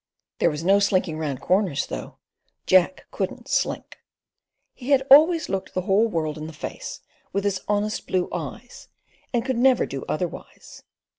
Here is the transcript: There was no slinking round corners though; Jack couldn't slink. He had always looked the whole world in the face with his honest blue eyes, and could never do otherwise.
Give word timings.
There 0.39 0.49
was 0.49 0.63
no 0.63 0.79
slinking 0.79 1.19
round 1.19 1.41
corners 1.41 1.85
though; 1.85 2.17
Jack 2.65 3.05
couldn't 3.11 3.47
slink. 3.47 3.99
He 4.73 4.89
had 4.89 5.05
always 5.11 5.47
looked 5.47 5.75
the 5.75 5.81
whole 5.83 6.07
world 6.07 6.39
in 6.39 6.47
the 6.47 6.53
face 6.53 7.01
with 7.31 7.43
his 7.43 7.61
honest 7.67 8.07
blue 8.07 8.27
eyes, 8.33 8.87
and 9.31 9.45
could 9.45 9.59
never 9.59 9.85
do 9.85 10.03
otherwise. 10.09 10.81